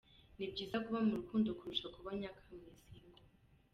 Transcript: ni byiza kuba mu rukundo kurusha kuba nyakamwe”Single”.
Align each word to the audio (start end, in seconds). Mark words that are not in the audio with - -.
ni 0.37 0.45
byiza 0.51 0.77
kuba 0.85 0.99
mu 1.05 1.13
rukundo 1.19 1.47
kurusha 1.59 1.87
kuba 1.95 2.09
nyakamwe”Single”. 2.19 3.23